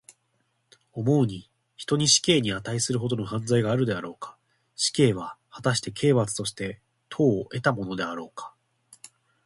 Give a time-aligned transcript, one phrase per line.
[0.93, 4.35] 思うに、人に死刑にあたいするほどの犯罪があるであろうか。
[4.75, 8.51] 死刑は、はたして刑罰として当をえたものであろうか。